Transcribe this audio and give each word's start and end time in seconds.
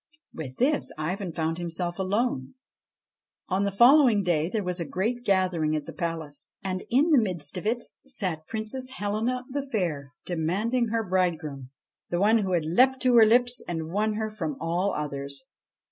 With 0.33 0.57
this 0.57 0.91
Ivan 0.97 1.31
found 1.31 1.59
himself 1.59 1.99
alone. 1.99 2.55
On 3.49 3.65
the 3.65 3.71
following 3.71 4.23
day 4.23 4.49
there 4.49 4.63
was 4.63 4.79
a 4.79 4.83
great 4.83 5.23
gathering 5.23 5.75
at 5.75 5.85
the 5.85 5.93
palace, 5.93 6.49
and, 6.63 6.81
in 6.89 7.11
the 7.11 7.21
midst 7.21 7.55
of 7.55 7.67
it, 7.67 7.83
sat 8.07 8.47
Princess 8.47 8.89
Helena 8.97 9.43
the 9.51 9.61
Fair 9.61 10.13
demanding 10.25 10.87
her 10.87 11.07
bridegroom 11.07 11.69
the 12.09 12.19
one 12.19 12.39
who 12.39 12.53
had 12.53 12.65
leapt 12.65 12.99
to 13.03 13.15
her 13.17 13.25
lips 13.27 13.61
and 13.67 13.91
won 13.91 14.15
her 14.15 14.31
from 14.31 14.57
all 14.59 14.91
others. 14.91 15.45